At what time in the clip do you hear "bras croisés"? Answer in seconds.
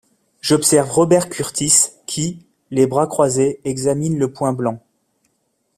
2.87-3.61